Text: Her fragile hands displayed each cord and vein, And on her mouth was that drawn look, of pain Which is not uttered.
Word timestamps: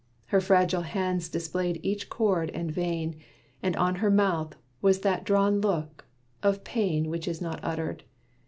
Her 0.29 0.41
fragile 0.41 0.81
hands 0.81 1.29
displayed 1.29 1.79
each 1.83 2.09
cord 2.09 2.49
and 2.55 2.71
vein, 2.71 3.17
And 3.61 3.75
on 3.75 3.97
her 3.97 4.09
mouth 4.09 4.55
was 4.81 5.01
that 5.01 5.23
drawn 5.25 5.61
look, 5.61 6.05
of 6.41 6.63
pain 6.63 7.07
Which 7.07 7.27
is 7.27 7.39
not 7.39 7.59
uttered. 7.61 8.01